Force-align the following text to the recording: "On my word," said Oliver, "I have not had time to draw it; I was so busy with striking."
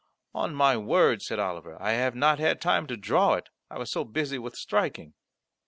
"On 0.33 0.55
my 0.55 0.77
word," 0.77 1.21
said 1.21 1.37
Oliver, 1.37 1.77
"I 1.79 1.91
have 1.91 2.15
not 2.15 2.39
had 2.39 2.59
time 2.59 2.87
to 2.87 2.97
draw 2.97 3.35
it; 3.35 3.49
I 3.69 3.77
was 3.77 3.91
so 3.91 4.03
busy 4.03 4.39
with 4.39 4.55
striking." 4.55 5.13